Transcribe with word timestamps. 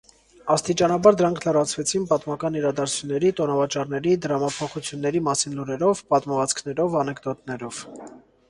Աստիճանաբար 0.53 1.17
դրանք 1.17 1.43
լրացվեցին 1.47 2.07
պատմական 2.13 2.57
իրադարձությունների, 2.61 3.31
տոնավաճառների, 3.41 4.15
դրամափոխությունների 4.27 5.25
մասին 5.29 5.57
լուրերով, 5.61 6.05
պատմվածքներով, 6.15 7.01
անեկդոտներով։ 7.05 7.87